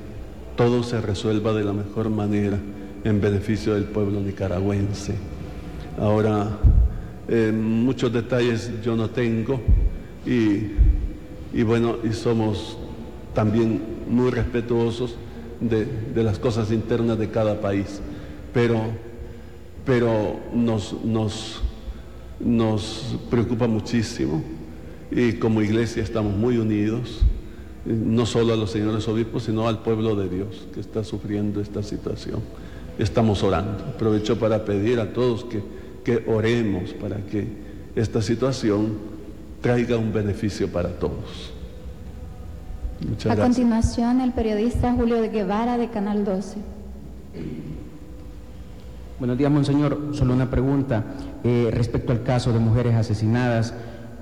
todo 0.58 0.84
se 0.84 1.00
resuelva 1.02 1.54
de 1.54 1.64
la 1.64 1.74
mejor 1.74 2.10
manera 2.10 2.60
en 3.04 3.22
beneficio 3.22 3.74
del 3.74 3.86
pueblo 3.86 4.20
nicaragüense. 4.20 5.16
Ahora, 5.98 6.50
eh, 7.28 7.52
muchos 7.54 8.12
detalles 8.12 8.72
yo 8.84 8.96
no 8.96 9.10
tengo 9.10 9.62
y, 10.26 11.58
y 11.58 11.64
bueno, 11.64 11.98
y 12.04 12.12
somos 12.14 12.78
también 13.34 13.93
muy 14.08 14.32
respetuosos 14.32 15.16
de, 15.60 16.24
las 16.24 16.40
cosas 16.40 16.72
internas 16.72 17.18
de 17.18 17.30
cada 17.30 17.62
país, 17.62 18.02
pero, 18.54 18.82
pero 19.86 20.40
nos, 20.54 20.94
nos, 21.04 21.62
nos 22.40 23.18
preocupa 23.30 23.68
muchísimo 23.68 24.44
y 25.12 25.34
como 25.34 25.62
iglesia 25.62 26.04
estamos 26.04 26.36
muy 26.36 26.58
unidos, 26.58 27.22
no 27.86 28.26
solo 28.26 28.54
a 28.54 28.56
los 28.56 28.72
señores 28.72 29.08
obispos, 29.08 29.44
sino 29.44 29.68
al 29.68 29.80
pueblo 29.84 30.16
de 30.16 30.30
Dios 30.30 30.68
que 30.74 30.80
está 30.80 31.04
sufriendo 31.04 31.62
esta 31.62 31.84
situación. 31.84 32.40
Estamos 32.98 33.44
orando. 33.44 33.84
Aprovecho 33.86 34.40
para 34.40 34.64
pedir 34.66 35.00
a 35.00 35.14
todos 35.14 35.44
que, 35.46 35.62
que 36.04 36.24
oremos 36.30 36.94
para 36.94 37.18
que 37.18 37.48
esta 37.96 38.22
situación 38.22 38.98
traiga 39.62 39.98
un 39.98 40.14
beneficio 40.14 40.68
para 40.68 40.90
todos 40.90 41.54
a 43.30 43.36
continuación, 43.36 44.22
el 44.22 44.32
periodista 44.32 44.94
Julio 44.94 45.22
de 45.22 45.30
Guevara 45.30 45.78
de 45.78 45.90
Canal 45.90 46.26
12. 46.26 46.58
Buenos 49.20 49.38
días, 49.38 49.52
Monseñor. 49.52 50.10
Solo 50.14 50.34
una 50.34 50.50
pregunta 50.50 51.04
eh, 51.44 51.70
respecto 51.72 52.12
al 52.12 52.24
caso 52.24 52.52
de 52.52 52.60
mujeres 52.60 52.96
asesinadas. 52.96 53.74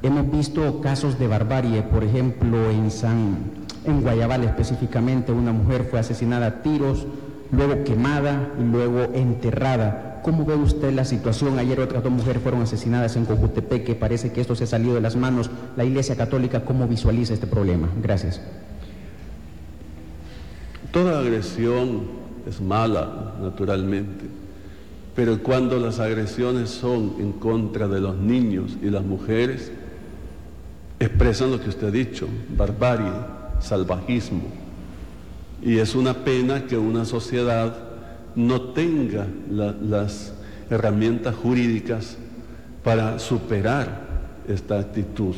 Hemos 0.03 0.29
visto 0.31 0.81
casos 0.81 1.17
de 1.17 1.27
barbarie, 1.27 1.81
por 1.83 2.03
ejemplo, 2.03 2.69
en 2.69 2.91
San, 2.91 3.37
en 3.85 4.01
Guayabal 4.01 4.43
específicamente, 4.43 5.31
una 5.31 5.53
mujer 5.53 5.87
fue 5.89 5.99
asesinada 5.99 6.47
a 6.47 6.61
tiros, 6.61 7.07
luego 7.51 7.83
quemada 7.83 8.49
y 8.59 8.63
luego 8.63 9.13
enterrada. 9.13 10.10
¿Cómo 10.23 10.45
ve 10.45 10.55
usted 10.55 10.93
la 10.93 11.03
situación? 11.03 11.57
Ayer 11.57 11.79
otras 11.79 12.03
dos 12.03 12.11
mujeres 12.11 12.41
fueron 12.43 12.61
asesinadas 12.61 13.15
en 13.15 13.25
que 13.25 13.95
Parece 13.95 14.31
que 14.31 14.41
esto 14.41 14.55
se 14.55 14.65
ha 14.65 14.67
salido 14.67 14.93
de 14.93 15.01
las 15.01 15.15
manos. 15.15 15.49
La 15.75 15.83
Iglesia 15.83 16.15
Católica, 16.15 16.63
¿cómo 16.63 16.87
visualiza 16.87 17.33
este 17.33 17.47
problema? 17.47 17.89
Gracias. 18.01 18.41
Toda 20.91 21.19
agresión 21.19 22.03
es 22.47 22.59
mala, 22.61 23.35
naturalmente, 23.41 24.25
pero 25.15 25.41
cuando 25.41 25.79
las 25.79 25.99
agresiones 25.99 26.69
son 26.69 27.15
en 27.19 27.31
contra 27.33 27.87
de 27.87 28.01
los 28.01 28.17
niños 28.17 28.77
y 28.81 28.89
las 28.89 29.03
mujeres, 29.03 29.71
expresan 30.99 31.51
lo 31.51 31.61
que 31.61 31.69
usted 31.69 31.87
ha 31.87 31.91
dicho, 31.91 32.27
barbarie, 32.55 33.11
salvajismo. 33.59 34.43
Y 35.63 35.77
es 35.77 35.95
una 35.95 36.13
pena 36.13 36.65
que 36.65 36.77
una 36.77 37.05
sociedad 37.05 37.90
no 38.35 38.61
tenga 38.73 39.27
las 39.49 40.33
herramientas 40.69 41.35
jurídicas 41.35 42.17
para 42.83 43.19
superar 43.19 44.09
esta 44.47 44.79
actitud. 44.79 45.35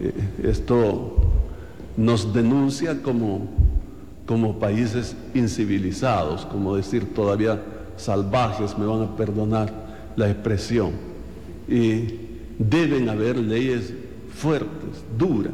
Eh, 0.00 0.12
esto 0.42 1.16
nos 1.96 2.32
denuncia 2.34 3.00
como 3.00 3.48
como 4.26 4.58
países 4.58 5.16
incivilizados, 5.34 6.46
como 6.46 6.76
decir 6.76 7.12
todavía 7.14 7.60
salvajes, 7.96 8.76
me 8.78 8.86
van 8.86 9.02
a 9.02 9.16
perdonar 9.16 9.72
la 10.16 10.30
expresión. 10.30 10.92
Y 11.68 12.20
deben 12.58 13.08
haber 13.08 13.36
leyes 13.36 13.92
fuertes, 14.34 15.04
duras. 15.18 15.52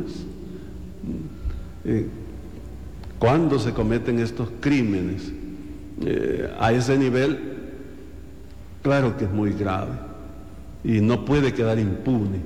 Eh, 1.84 2.06
cuando 3.18 3.58
se 3.58 3.72
cometen 3.72 4.20
estos 4.20 4.48
crímenes 4.60 5.32
eh, 6.04 6.52
a 6.58 6.72
ese 6.72 6.96
nivel, 6.96 7.38
claro 8.82 9.16
que 9.16 9.24
es 9.24 9.30
muy 9.30 9.52
grave 9.52 9.92
y 10.84 11.00
no 11.00 11.24
puede 11.24 11.52
quedar 11.52 11.78
impune. 11.78 12.38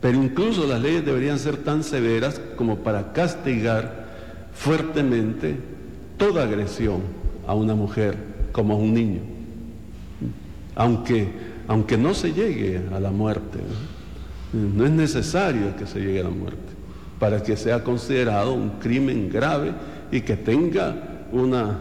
Pero 0.00 0.22
incluso 0.22 0.66
las 0.66 0.80
leyes 0.80 1.04
deberían 1.04 1.38
ser 1.38 1.58
tan 1.58 1.82
severas 1.82 2.40
como 2.56 2.78
para 2.78 3.12
castigar 3.12 4.08
fuertemente 4.52 5.56
toda 6.16 6.44
agresión 6.44 7.02
a 7.46 7.54
una 7.54 7.74
mujer 7.74 8.16
como 8.52 8.74
a 8.74 8.76
un 8.76 8.94
niño, 8.94 9.20
aunque, 10.74 11.28
aunque 11.68 11.96
no 11.96 12.14
se 12.14 12.32
llegue 12.32 12.80
a 12.92 13.00
la 13.00 13.10
muerte. 13.10 13.58
¿no? 14.52 14.84
es 14.84 14.90
necesario 14.90 15.76
que 15.76 15.86
se 15.86 16.00
llegue 16.00 16.20
a 16.20 16.24
la 16.24 16.30
muerte 16.30 16.70
para 17.18 17.42
que 17.42 17.56
sea 17.56 17.84
considerado 17.84 18.54
un 18.54 18.70
crimen 18.80 19.30
grave 19.30 19.72
y 20.10 20.22
que 20.22 20.36
tenga 20.36 21.26
una, 21.30 21.78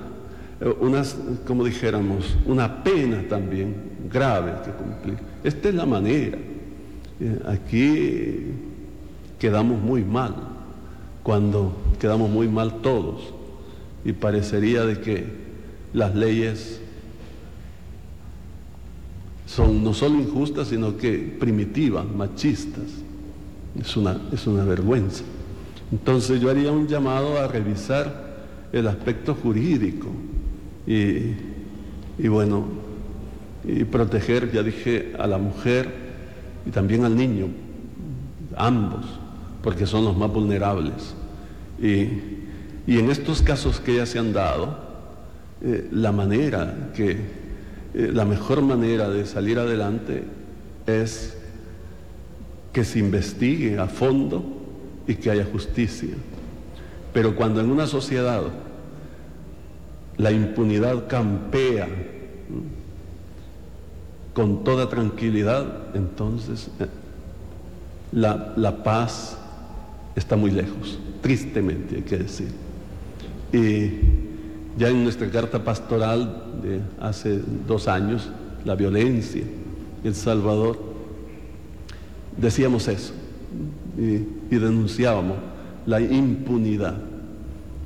unas, 0.79 1.17
como 1.47 1.63
dijéramos, 1.63 2.35
una 2.45 2.83
pena 2.83 3.23
también 3.27 3.75
grave 4.11 4.53
que 4.65 4.71
cumplir. 4.71 5.17
Esta 5.43 5.69
es 5.69 5.75
la 5.75 5.85
manera. 5.85 6.37
Eh, 7.19 7.39
aquí 7.47 8.53
quedamos 9.39 9.81
muy 9.81 10.03
mal, 10.03 10.35
cuando 11.23 11.75
quedamos 11.99 12.29
muy 12.29 12.47
mal 12.49 12.81
todos, 12.81 13.33
y 14.03 14.11
parecería 14.11 14.85
de 14.85 14.99
que 14.99 15.27
las 15.93 16.13
leyes 16.13 16.81
son 19.45 19.83
no 19.83 19.93
solo 19.93 20.15
injustas, 20.15 20.67
sino 20.67 20.97
que 20.97 21.37
primitivas, 21.39 22.05
machistas. 22.05 22.83
Es 23.79 23.95
una, 23.95 24.19
es 24.31 24.45
una 24.45 24.63
vergüenza. 24.65 25.23
Entonces 25.91 26.39
yo 26.41 26.49
haría 26.49 26.71
un 26.71 26.87
llamado 26.87 27.39
a 27.39 27.47
revisar 27.47 28.29
el 28.71 28.87
aspecto 28.87 29.33
jurídico 29.33 30.07
y, 30.89 31.35
y 32.17 32.27
bueno, 32.27 32.65
y 33.63 33.83
proteger, 33.83 34.51
ya 34.51 34.63
dije, 34.63 35.13
a 35.19 35.27
la 35.27 35.37
mujer 35.37 35.87
y 36.65 36.71
también 36.71 37.05
al 37.05 37.15
niño, 37.15 37.47
ambos, 38.55 39.05
porque 39.61 39.85
son 39.85 40.05
los 40.05 40.17
más 40.17 40.31
vulnerables. 40.31 41.15
Y, 41.79 42.37
en 42.87 43.11
estos 43.11 43.43
casos 43.43 43.79
que 43.79 43.97
ya 43.97 44.07
se 44.07 44.17
han 44.17 44.33
dado, 44.33 44.75
eh, 45.61 45.87
la 45.91 46.11
manera 46.11 46.89
que, 46.95 47.11
eh, 47.11 48.09
la 48.11 48.25
mejor 48.25 48.63
manera 48.63 49.09
de 49.09 49.27
salir 49.27 49.59
adelante 49.59 50.23
es 50.87 51.37
que 52.73 52.83
se 52.83 52.97
investigue 52.97 53.77
a 53.77 53.85
fondo 53.85 54.43
y 55.07 55.15
que 55.15 55.29
haya 55.29 55.45
justicia. 55.45 56.15
Pero 57.13 57.35
cuando 57.35 57.61
en 57.61 57.69
una 57.69 57.85
sociedad 57.85 58.41
la 60.19 60.31
impunidad 60.31 61.07
campea 61.07 61.87
con 64.33 64.63
toda 64.63 64.87
tranquilidad, 64.87 65.95
entonces 65.95 66.69
eh, 66.79 66.85
la, 68.11 68.53
la, 68.55 68.83
paz 68.83 69.35
está 70.15 70.35
muy 70.35 70.51
lejos, 70.51 70.99
tristemente 71.21 71.95
hay 71.95 72.01
que 72.03 72.17
decir. 72.19 72.49
Y 73.51 74.77
ya 74.77 74.89
en 74.89 75.03
nuestra 75.03 75.27
carta 75.31 75.63
pastoral 75.63 76.61
de 76.61 76.81
hace 77.01 77.41
dos 77.67 77.87
años, 77.87 78.29
la 78.63 78.75
violencia, 78.75 79.43
El 80.03 80.13
Salvador, 80.13 80.79
decíamos 82.37 82.87
eso 82.87 83.13
y, 83.97 84.55
denunciábamos 84.55 85.37
la 85.85 86.01
impunidad. 86.01 86.97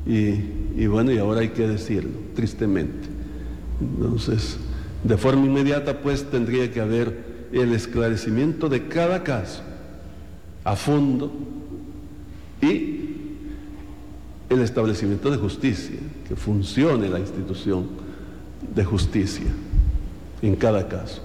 Y, 0.05 0.85
bueno, 0.87 1.11
y 1.11 1.17
ahora 1.17 1.41
hay 1.41 1.49
que 1.49 1.67
decirlo, 1.67 2.11
tristemente. 2.35 3.07
Entonces, 3.79 4.57
de 5.03 5.17
forma 5.17 5.45
inmediata, 5.45 5.99
pues 5.99 6.29
tendría 6.29 6.71
que 6.71 6.81
haber 6.81 7.33
el 7.51 7.73
esclarecimiento 7.73 8.69
de 8.69 8.87
cada 8.87 9.23
caso 9.23 9.61
a 10.63 10.75
fondo 10.75 11.31
y 12.61 12.99
el 14.49 14.59
establecimiento 14.61 15.31
de 15.31 15.37
justicia, 15.37 15.97
que 16.27 16.35
funcione 16.35 17.09
la 17.09 17.19
institución 17.19 17.87
de 18.75 18.83
justicia 18.83 19.47
en 20.41 20.55
cada 20.55 20.87
caso. 20.87 21.21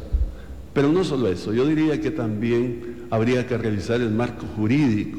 Pero 0.73 0.93
no 0.93 1.05
solo 1.05 1.29
eso, 1.29 1.53
yo 1.53 1.67
diría 1.67 2.01
que 2.01 2.11
también 2.11 3.07
habría 3.11 3.47
que 3.47 3.59
revisar 3.59 4.01
el 4.01 4.11
marco 4.11 4.47
jurídico 4.57 5.19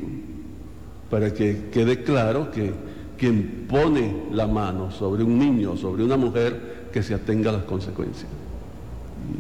para 1.10 1.34
que 1.34 1.70
quede 1.72 2.04
claro 2.04 2.52
que 2.52 2.72
quien 3.20 3.66
pone 3.68 4.24
la 4.32 4.48
mano 4.48 4.92
sobre 4.92 5.24
un 5.24 5.38
niño, 5.38 5.76
sobre 5.76 6.04
una 6.04 6.18
mujer, 6.18 6.88
que 6.92 7.04
se 7.04 7.14
atenga 7.14 7.50
a 7.50 7.54
las 7.54 7.64
consecuencias. 7.64 8.30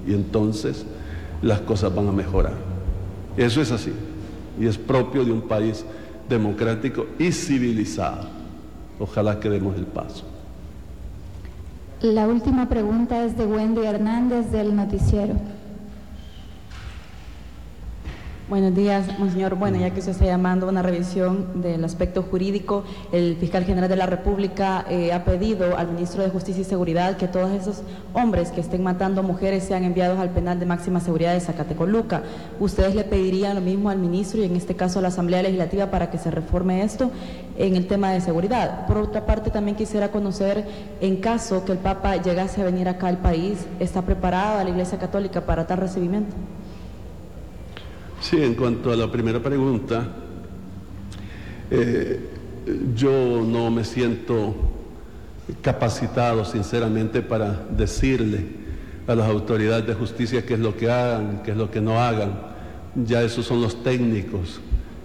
Y 0.05 0.13
entonces 0.13 0.85
las 1.41 1.61
cosas 1.61 1.93
van 1.95 2.07
a 2.09 2.11
mejorar. 2.11 2.53
Eso 3.37 3.61
es 3.61 3.71
así. 3.71 3.93
Y 4.59 4.67
es 4.67 4.77
propio 4.77 5.23
de 5.23 5.31
un 5.31 5.41
país 5.41 5.85
democrático 6.27 7.07
y 7.17 7.31
civilizado. 7.31 8.27
Ojalá 8.99 9.39
que 9.39 9.49
demos 9.49 9.77
el 9.77 9.85
paso. 9.85 10.25
La 12.01 12.27
última 12.27 12.69
pregunta 12.69 13.25
es 13.25 13.37
de 13.37 13.45
Wendy 13.45 13.85
Hernández 13.85 14.51
del 14.51 14.75
noticiero. 14.75 15.35
Buenos 18.49 18.73
días, 18.73 19.19
monseñor. 19.19 19.53
Bueno, 19.53 19.77
ya 19.77 19.91
que 19.91 20.01
se 20.01 20.09
está 20.09 20.25
llamando 20.25 20.67
una 20.67 20.81
revisión 20.81 21.61
del 21.61 21.85
aspecto 21.85 22.23
jurídico, 22.23 22.83
el 23.11 23.35
fiscal 23.35 23.63
general 23.63 23.87
de 23.87 23.95
la 23.95 24.07
República 24.07 24.87
eh, 24.89 25.13
ha 25.13 25.23
pedido 25.23 25.77
al 25.77 25.91
ministro 25.91 26.23
de 26.23 26.31
Justicia 26.31 26.61
y 26.61 26.63
Seguridad 26.63 27.15
que 27.15 27.27
todos 27.27 27.51
esos 27.51 27.83
hombres 28.13 28.49
que 28.49 28.59
estén 28.59 28.81
matando 28.81 29.21
mujeres 29.21 29.65
sean 29.65 29.83
enviados 29.83 30.17
al 30.17 30.31
penal 30.31 30.59
de 30.59 30.65
máxima 30.65 30.99
seguridad 30.99 31.33
de 31.33 31.41
Zacatecoluca. 31.41 32.23
¿Ustedes 32.59 32.95
le 32.95 33.03
pedirían 33.03 33.53
lo 33.53 33.61
mismo 33.61 33.91
al 33.91 33.99
ministro 33.99 34.41
y 34.41 34.45
en 34.45 34.55
este 34.55 34.75
caso 34.75 34.97
a 34.97 35.03
la 35.03 35.09
Asamblea 35.09 35.43
Legislativa 35.43 35.91
para 35.91 36.09
que 36.09 36.17
se 36.17 36.31
reforme 36.31 36.81
esto 36.81 37.11
en 37.55 37.75
el 37.75 37.85
tema 37.85 38.13
de 38.13 38.19
seguridad? 38.19 38.87
Por 38.87 38.97
otra 38.97 39.27
parte, 39.27 39.51
también 39.51 39.77
quisiera 39.77 40.09
conocer, 40.09 40.65
en 41.01 41.17
caso 41.17 41.65
que 41.65 41.73
el 41.73 41.77
Papa 41.77 42.15
llegase 42.15 42.63
a 42.63 42.65
venir 42.65 42.89
acá 42.89 43.09
al 43.09 43.19
país, 43.19 43.67
¿está 43.79 44.01
preparada 44.01 44.63
la 44.63 44.71
Iglesia 44.71 44.97
Católica 44.97 45.41
para 45.41 45.67
tal 45.67 45.77
recibimiento? 45.77 46.35
Sí, 48.21 48.35
en 48.43 48.53
cuanto 48.53 48.91
a 48.91 48.97
la 48.97 49.09
primera 49.09 49.39
pregunta, 49.41 50.05
eh, 51.71 52.19
yo 52.93 53.41
no 53.45 53.71
me 53.71 53.85
siento 53.85 54.55
capacitado, 55.61 56.43
sinceramente, 56.43 57.21
para 57.21 57.65
decirle 57.69 58.45
a 59.07 59.15
las 59.15 59.29
autoridades 59.29 59.87
de 59.87 59.93
justicia 59.93 60.45
qué 60.45 60.55
es 60.55 60.59
lo 60.59 60.75
que 60.75 60.91
hagan, 60.91 61.41
qué 61.43 61.51
es 61.51 61.57
lo 61.57 61.71
que 61.71 61.79
no 61.79 61.99
hagan. 61.99 62.41
Ya 62.93 63.23
esos 63.23 63.45
son 63.45 63.61
los 63.61 63.83
técnicos 63.83 64.59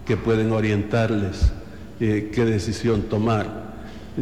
que 0.04 0.16
pueden 0.16 0.50
orientarles 0.50 1.52
eh, 2.00 2.30
qué 2.34 2.44
decisión 2.44 3.02
tomar. 3.02 3.74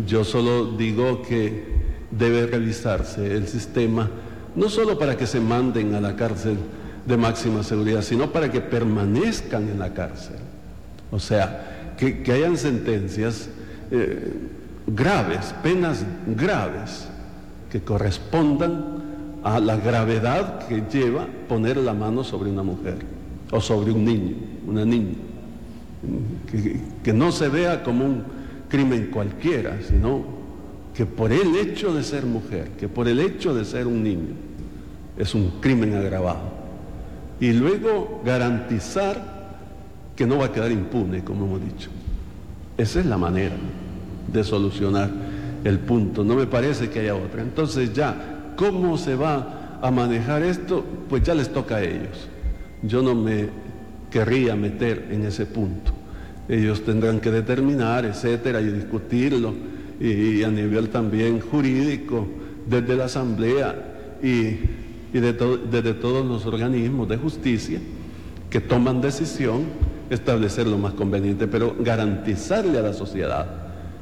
Yo 0.07 0.22
solo 0.22 0.76
digo 0.76 1.22
que 1.22 1.64
debe 2.11 2.46
revisarse 2.46 3.35
el 3.35 3.48
sistema, 3.48 4.11
no 4.55 4.68
solo 4.68 4.98
para 4.98 5.16
que 5.16 5.26
se 5.26 5.40
manden 5.40 5.94
a 5.94 6.00
la 6.00 6.14
cárcel, 6.14 6.59
de 7.06 7.16
máxima 7.16 7.62
seguridad, 7.62 8.02
sino 8.02 8.30
para 8.30 8.50
que 8.50 8.60
permanezcan 8.60 9.68
en 9.68 9.78
la 9.78 9.92
cárcel. 9.92 10.36
O 11.10 11.18
sea, 11.18 11.94
que, 11.96 12.22
hayan 12.32 12.56
sentencias 12.56 13.48
eh, 13.90 14.32
graves, 14.86 15.54
penas 15.62 16.04
graves, 16.26 17.08
que 17.70 17.80
correspondan 17.80 19.02
a 19.42 19.58
la 19.58 19.76
gravedad 19.76 20.66
que 20.68 20.84
lleva 20.90 21.26
poner 21.48 21.76
la 21.78 21.92
mano 21.92 22.22
sobre 22.22 22.50
una 22.50 22.62
mujer 22.62 22.98
o 23.50 23.60
sobre 23.60 23.92
un 23.92 24.04
niño, 24.04 24.36
una 24.66 24.84
niña. 24.84 25.14
Que, 26.50 26.80
que 27.02 27.12
no 27.12 27.32
se 27.32 27.48
vea 27.48 27.82
como 27.82 28.04
un 28.04 28.24
crimen 28.68 29.10
cualquiera, 29.12 29.78
sino 29.88 30.24
que 30.94 31.06
por 31.06 31.32
el 31.32 31.56
hecho 31.56 31.94
de 31.94 32.02
ser 32.02 32.26
mujer, 32.26 32.70
que 32.78 32.88
por 32.88 33.08
el 33.08 33.20
hecho 33.20 33.54
de 33.54 33.64
ser 33.64 33.86
un 33.86 34.02
niño, 34.02 34.34
es 35.16 35.34
un 35.34 35.60
crimen 35.60 35.94
agravado 35.94 36.51
y 37.42 37.52
luego 37.52 38.22
garantizar 38.24 39.20
que 40.14 40.28
no 40.28 40.38
va 40.38 40.46
a 40.46 40.52
quedar 40.52 40.70
impune, 40.70 41.24
como 41.24 41.44
hemos 41.44 41.61
dicho. 41.61 41.90
Esa 42.78 43.00
es 43.00 43.07
la 43.07 43.18
manera 43.18 43.57
de 44.33 44.44
solucionar 44.44 45.11
el 45.64 45.81
punto. 45.81 46.22
No 46.22 46.37
me 46.37 46.46
parece 46.46 46.88
que 46.88 47.00
haya 47.00 47.16
otra. 47.16 47.42
Entonces 47.42 47.92
ya, 47.92 48.55
¿cómo 48.55 48.96
se 48.96 49.16
va 49.16 49.81
a 49.83 49.90
manejar 49.90 50.44
esto? 50.44 50.85
Pues 51.09 51.24
ya 51.24 51.35
les 51.35 51.52
toca 51.52 51.78
a 51.78 51.83
ellos. 51.83 52.28
Yo 52.81 53.02
no 53.02 53.16
me 53.16 53.48
querría 54.09 54.55
meter 54.55 55.09
en 55.11 55.26
ese 55.26 55.44
punto. 55.44 55.90
Ellos 56.48 56.85
tendrán 56.85 57.18
que 57.18 57.33
determinar, 57.33 58.05
etcétera, 58.05 58.61
y 58.61 58.70
discutirlo, 58.70 59.52
y, 59.98 60.44
a 60.44 60.48
nivel 60.48 60.90
también 60.90 61.40
jurídico, 61.40 62.24
desde 62.68 62.94
la 62.94 63.07
Asamblea 63.07 64.20
y 64.22 64.91
y 65.12 65.20
desde 65.20 65.94
todos 65.94 66.27
los 66.27 66.46
organismos 66.46 67.09
de 67.09 67.16
justicia 67.16 67.81
que 68.48 68.61
toman 68.61 69.01
decisión 69.01 69.64
establecer 70.11 70.66
lo 70.66 70.79
más 70.79 70.94
conveniente, 70.94 71.46
pero 71.46 71.75
garantizarle 71.79 72.79
a 72.79 72.83
la 72.83 72.92
sociedad 72.92 73.46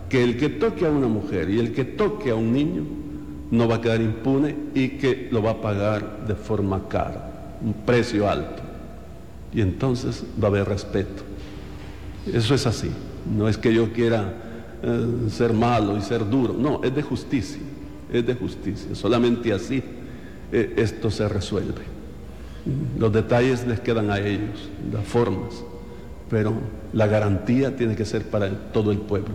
que 0.08 0.22
el 0.22 0.36
que 0.36 0.48
toque 0.48 0.86
a 0.86 0.90
una 0.90 1.06
mujer 1.06 1.50
y 1.50 1.58
el 1.58 1.72
que 1.72 1.84
toque 1.84 2.30
a 2.30 2.34
un 2.34 2.52
niño 2.52 2.82
no 3.50 3.68
va 3.68 3.76
a 3.76 3.80
quedar 3.80 4.00
impune 4.00 4.54
y 4.74 4.90
que 4.90 5.28
lo 5.30 5.42
va 5.42 5.52
a 5.52 5.60
pagar 5.60 6.26
de 6.26 6.34
forma 6.34 6.88
cara, 6.88 7.56
un 7.62 7.72
precio 7.72 8.28
alto. 8.28 8.62
Y 9.52 9.60
entonces 9.60 10.24
va 10.42 10.48
a 10.48 10.50
haber 10.50 10.68
respeto. 10.68 11.22
Eso 12.32 12.54
es 12.54 12.66
así. 12.66 12.90
No 13.36 13.48
es 13.48 13.58
que 13.58 13.74
yo 13.74 13.92
quiera 13.92 14.32
eh, 14.82 15.06
ser 15.30 15.52
malo 15.52 15.96
y 15.96 16.02
ser 16.02 16.28
duro. 16.28 16.54
No, 16.56 16.80
es 16.84 16.94
de 16.94 17.02
justicia. 17.02 17.60
Es 18.12 18.24
de 18.26 18.34
justicia. 18.34 18.94
Solamente 18.94 19.52
así 19.52 19.82
eh, 20.52 20.74
esto 20.76 21.10
se 21.10 21.28
resuelve. 21.28 21.82
Los 22.98 23.12
detalles 23.12 23.66
les 23.66 23.80
quedan 23.80 24.10
a 24.10 24.18
ellos, 24.18 24.68
las 24.92 25.04
formas, 25.04 25.64
pero 26.28 26.52
la 26.92 27.06
garantía 27.06 27.76
tiene 27.76 27.96
que 27.96 28.04
ser 28.04 28.24
para 28.24 28.50
todo 28.72 28.92
el 28.92 28.98
pueblo. 28.98 29.34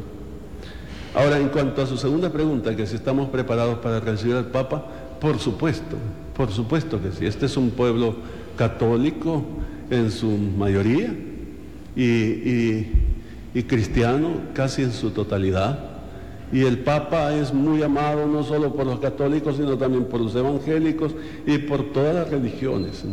Ahora, 1.15 1.39
en 1.39 1.49
cuanto 1.49 1.81
a 1.81 1.87
su 1.87 1.97
segunda 1.97 2.31
pregunta, 2.31 2.75
que 2.75 2.85
si 2.85 2.95
estamos 2.95 3.29
preparados 3.29 3.79
para 3.79 3.99
recibir 3.99 4.35
al 4.35 4.47
Papa, 4.47 4.85
por 5.19 5.39
supuesto, 5.39 5.95
por 6.35 6.51
supuesto 6.51 7.01
que 7.01 7.11
sí. 7.11 7.25
Este 7.25 7.45
es 7.45 7.57
un 7.57 7.71
pueblo 7.71 8.15
católico 8.57 9.43
en 9.89 10.11
su 10.11 10.29
mayoría 10.29 11.15
y, 11.95 12.85
y 13.53 13.63
cristiano 13.63 14.41
casi 14.53 14.83
en 14.83 14.91
su 14.91 15.11
totalidad. 15.11 15.94
Y 16.51 16.63
el 16.63 16.79
Papa 16.79 17.33
es 17.33 17.53
muy 17.53 17.81
amado 17.81 18.27
no 18.27 18.43
solo 18.43 18.73
por 18.73 18.85
los 18.85 18.99
católicos, 18.99 19.57
sino 19.57 19.77
también 19.77 20.05
por 20.05 20.21
los 20.21 20.35
evangélicos 20.35 21.15
y 21.45 21.57
por 21.59 21.91
todas 21.91 22.15
las 22.15 22.29
religiones. 22.29 23.03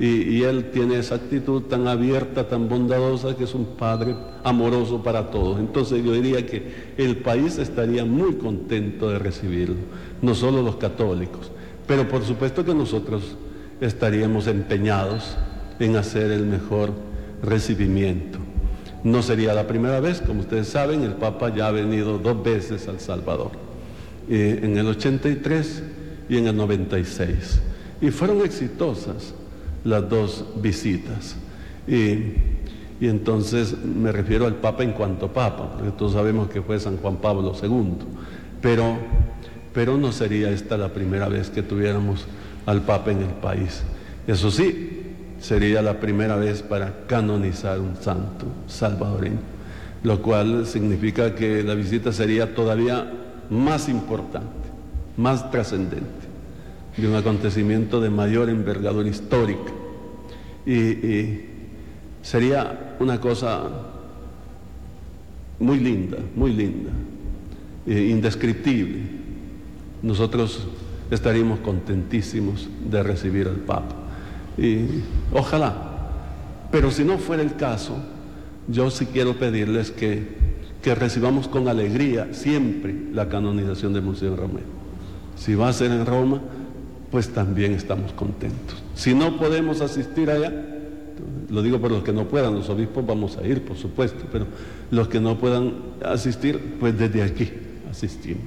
Y, 0.00 0.42
él 0.42 0.70
tiene 0.70 0.98
esa 0.98 1.16
actitud 1.16 1.62
tan 1.62 1.88
abierta, 1.88 2.48
tan 2.48 2.68
bondadosa, 2.68 3.36
que 3.36 3.44
es 3.44 3.54
un 3.54 3.64
padre 3.76 4.14
amoroso 4.44 5.02
para 5.02 5.30
todos. 5.30 5.58
Entonces 5.58 6.04
yo 6.04 6.12
diría 6.12 6.46
que 6.46 6.92
el 6.96 7.16
país 7.16 7.58
estaría 7.58 8.04
muy 8.04 8.34
contento 8.34 9.10
de 9.10 9.18
recibirlo, 9.18 9.76
no 10.22 10.34
solo 10.34 10.62
los 10.62 10.76
católicos, 10.76 11.50
pero 11.86 12.06
por 12.08 12.22
supuesto 12.22 12.64
que 12.64 12.74
nosotros 12.74 13.36
estaríamos 13.80 14.46
empeñados 14.46 15.36
en 15.80 15.96
hacer 15.96 16.30
el 16.30 16.46
mejor 16.46 16.92
recibimiento. 17.42 18.38
No 19.04 19.22
sería 19.22 19.54
la 19.54 19.66
primera 19.66 20.00
vez, 20.00 20.20
como 20.20 20.40
ustedes 20.40 20.68
saben, 20.68 21.02
el 21.02 21.14
Papa 21.14 21.54
ya 21.54 21.68
ha 21.68 21.70
venido 21.70 22.18
dos 22.18 22.42
veces 22.42 22.88
al 22.88 22.98
Salvador, 22.98 23.52
eh, 24.28 24.60
en 24.62 24.76
el 24.76 24.86
83 24.88 25.82
y 26.28 26.36
en 26.36 26.48
el 26.48 26.56
96, 26.56 27.60
y 28.00 28.10
fueron 28.10 28.42
exitosas 28.42 29.34
las 29.84 30.08
dos 30.08 30.44
visitas. 30.56 31.36
Y, 31.86 32.56
entonces 33.00 33.76
me 33.84 34.10
refiero 34.10 34.46
al 34.46 34.56
Papa 34.56 34.82
en 34.82 34.90
cuanto 34.90 35.32
Papa, 35.32 35.70
porque 35.72 35.92
todos 35.92 36.14
sabemos 36.14 36.50
que 36.50 36.60
fue 36.60 36.80
San 36.80 36.96
Juan 36.96 37.18
Pablo 37.18 37.54
II, 37.62 37.92
pero, 38.60 38.96
pero 39.72 39.96
no 39.96 40.10
sería 40.10 40.50
esta 40.50 40.76
la 40.76 40.92
primera 40.92 41.28
vez 41.28 41.48
que 41.48 41.62
tuviéramos 41.62 42.26
al 42.66 42.82
Papa 42.82 43.12
en 43.12 43.22
el 43.22 43.30
país. 43.40 43.84
Eso 44.26 44.50
sí, 44.50 44.97
sería 45.40 45.82
la 45.82 46.00
primera 46.00 46.36
vez 46.36 46.62
para 46.62 47.06
canonizar 47.06 47.80
un 47.80 47.96
santo 47.96 48.46
salvadoreño, 48.66 49.38
lo 50.02 50.20
cual 50.22 50.66
significa 50.66 51.34
que 51.34 51.62
la 51.62 51.74
visita 51.74 52.12
sería 52.12 52.54
todavía 52.54 53.10
más 53.50 53.88
importante, 53.88 54.68
más 55.16 55.50
trascendente 55.50 56.28
de 56.96 57.08
un 57.08 57.14
acontecimiento 57.14 58.00
de 58.00 58.10
mayor 58.10 58.48
envergadura 58.50 59.08
histórica. 59.08 59.72
Y, 60.66 61.44
sería 62.20 62.96
una 62.98 63.20
cosa 63.20 63.70
muy 65.60 65.78
linda, 65.78 66.18
muy 66.34 66.52
linda, 66.52 66.90
e 67.86 68.08
indescriptible. 68.08 69.02
Nosotros 70.02 70.66
estaríamos 71.10 71.60
contentísimos 71.60 72.68
de 72.90 73.02
recibir 73.02 73.48
al 73.48 73.56
Papa. 73.56 73.97
Y 74.58 74.86
ojalá, 75.32 75.74
pero 76.70 76.90
si 76.90 77.04
no 77.04 77.18
fuera 77.18 77.42
el 77.42 77.54
caso, 77.54 77.96
yo 78.66 78.90
sí 78.90 79.06
quiero 79.06 79.38
pedirles 79.38 79.90
que, 79.90 80.26
que 80.82 80.94
recibamos 80.94 81.48
con 81.48 81.68
alegría 81.68 82.28
siempre 82.32 82.94
la 83.12 83.28
canonización 83.28 83.92
de 83.92 84.00
Monseñor 84.00 84.38
Romero. 84.38 84.66
Si 85.36 85.54
va 85.54 85.68
a 85.68 85.72
ser 85.72 85.92
en 85.92 86.04
Roma, 86.04 86.40
pues 87.10 87.28
también 87.30 87.72
estamos 87.72 88.12
contentos. 88.12 88.82
Si 88.94 89.14
no 89.14 89.38
podemos 89.38 89.80
asistir 89.80 90.30
allá, 90.30 90.52
lo 91.48 91.62
digo 91.62 91.80
por 91.80 91.90
los 91.90 92.02
que 92.02 92.12
no 92.12 92.28
puedan, 92.28 92.54
los 92.54 92.68
obispos 92.68 93.06
vamos 93.06 93.38
a 93.38 93.46
ir, 93.46 93.62
por 93.62 93.76
supuesto, 93.76 94.24
pero 94.30 94.46
los 94.90 95.08
que 95.08 95.20
no 95.20 95.38
puedan 95.38 95.74
asistir, 96.04 96.76
pues 96.78 96.98
desde 96.98 97.22
aquí 97.22 97.50
asistimos. 97.90 98.42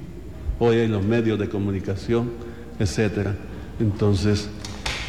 Hoy 0.58 0.76
hay 0.76 0.88
los 0.88 1.02
medios 1.02 1.38
de 1.38 1.48
comunicación, 1.48 2.30
etcétera. 2.78 3.34
Entonces, 3.80 4.48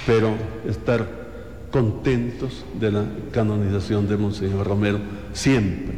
pero 0.06 0.36
estar 0.68 1.24
contentos 1.72 2.66
de 2.80 2.92
la 2.92 3.06
canonización 3.32 4.08
de 4.08 4.18
Monseñor 4.18 4.68
Romero, 4.68 5.00
siempre. 5.34 5.96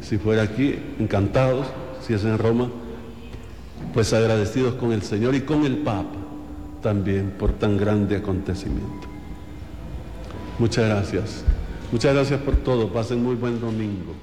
Si 0.00 0.18
fuera 0.18 0.42
aquí, 0.42 0.76
encantados, 0.98 1.66
si 2.00 2.14
es 2.14 2.24
en 2.24 2.38
Roma, 2.38 2.70
pues 3.92 4.12
agradecidos 4.12 4.74
con 4.74 4.92
el 4.92 5.02
Señor 5.02 5.34
y 5.34 5.42
con 5.42 5.64
el 5.64 5.78
Papa 5.78 6.24
también 6.82 7.32
por 7.38 7.52
tan 7.52 7.78
grande 7.78 8.16
acontecimiento. 8.16 9.08
Muchas 10.58 10.86
gracias. 10.86 11.44
Muchas 11.90 12.14
gracias 12.14 12.40
por 12.40 12.56
todo. 12.56 12.92
Pasen 12.92 13.22
muy 13.22 13.34
buen 13.34 13.60
domingo. 13.60 14.14